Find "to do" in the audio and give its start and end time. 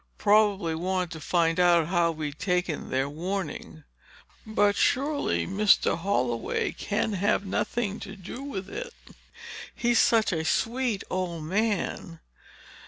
7.99-8.41